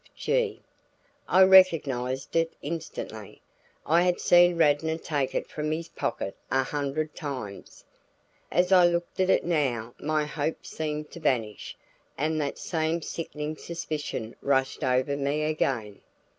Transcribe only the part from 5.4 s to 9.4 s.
from his pocket a hundred times. As I looked at